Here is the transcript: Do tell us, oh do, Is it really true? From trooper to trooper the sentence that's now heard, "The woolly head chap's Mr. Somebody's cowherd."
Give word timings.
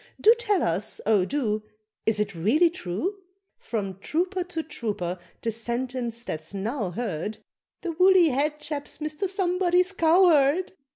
Do 0.19 0.33
tell 0.39 0.63
us, 0.63 0.99
oh 1.05 1.25
do, 1.25 1.61
Is 2.07 2.19
it 2.19 2.33
really 2.33 2.71
true? 2.71 3.19
From 3.59 3.99
trooper 3.99 4.43
to 4.45 4.63
trooper 4.63 5.19
the 5.43 5.51
sentence 5.51 6.23
that's 6.23 6.55
now 6.55 6.89
heard, 6.89 7.37
"The 7.81 7.91
woolly 7.91 8.29
head 8.29 8.59
chap's 8.59 8.97
Mr. 8.97 9.29
Somebody's 9.29 9.91
cowherd." 9.91 10.71